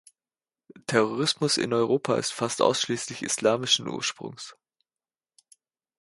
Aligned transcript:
Terrorismus 0.87 1.57
in 1.57 1.73
Europa 1.73 2.15
ist 2.15 2.33
fast 2.33 2.63
ausschließlich 2.63 3.21
islamischen 3.21 3.87
Ursprungs. 3.87 4.57